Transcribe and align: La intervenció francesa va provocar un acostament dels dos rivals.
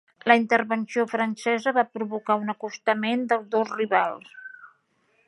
La 0.29 0.35
intervenció 0.37 1.03
francesa 1.11 1.73
va 1.79 1.83
provocar 1.97 2.39
un 2.45 2.49
acostament 2.55 3.29
dels 3.35 3.47
dos 3.55 3.75
rivals. 3.77 4.35